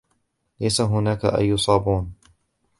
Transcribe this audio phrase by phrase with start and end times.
[0.61, 2.13] ليس هناك أي صابون.